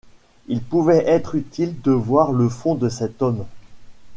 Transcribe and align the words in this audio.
Il 0.47 0.63
pouvait 0.63 1.05
être 1.07 1.35
utile 1.35 1.79
de 1.83 1.91
voir 1.91 2.31
le 2.31 2.49
fond 2.49 2.73
de 2.73 2.89
cet 2.89 3.21
homme. 3.21 3.45